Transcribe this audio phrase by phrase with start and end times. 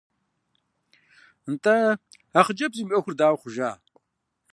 [1.51, 1.75] НтӀэ,
[2.37, 3.71] а хъыджэбзым и Ӏуэхур дауэ хъужа?